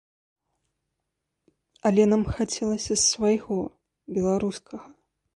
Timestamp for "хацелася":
2.37-2.97